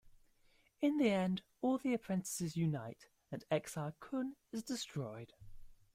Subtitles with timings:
[0.81, 5.33] In the end, all the apprentices unite and Exar Kun is destroyed.